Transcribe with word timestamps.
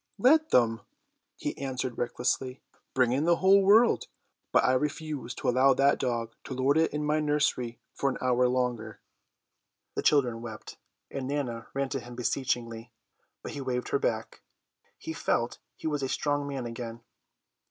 "Let 0.17 0.49
them!" 0.49 0.81
he 1.37 1.55
answered 1.59 1.99
recklessly. 1.99 2.59
"Bring 2.95 3.11
in 3.11 3.25
the 3.25 3.35
whole 3.35 3.61
world. 3.61 4.07
But 4.51 4.63
I 4.63 4.73
refuse 4.73 5.35
to 5.35 5.47
allow 5.47 5.75
that 5.75 5.99
dog 5.99 6.33
to 6.45 6.55
lord 6.55 6.75
it 6.75 6.91
in 6.91 7.05
my 7.05 7.19
nursery 7.19 7.77
for 7.93 8.09
an 8.09 8.17
hour 8.19 8.47
longer." 8.47 8.99
The 9.93 10.01
children 10.01 10.41
wept, 10.41 10.77
and 11.11 11.27
Nana 11.27 11.67
ran 11.75 11.89
to 11.89 11.99
him 11.99 12.15
beseechingly, 12.15 12.91
but 13.43 13.51
he 13.51 13.61
waved 13.61 13.89
her 13.89 13.99
back. 13.99 14.41
He 14.97 15.13
felt 15.13 15.59
he 15.75 15.85
was 15.85 16.01
a 16.01 16.09
strong 16.09 16.47
man 16.47 16.65
again. 16.65 17.01